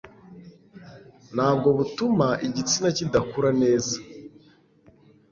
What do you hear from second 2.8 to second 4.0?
kidakura neza